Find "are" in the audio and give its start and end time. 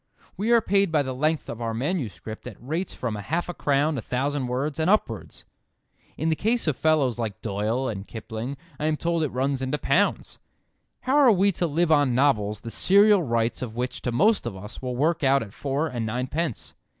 0.51-0.61, 11.17-11.31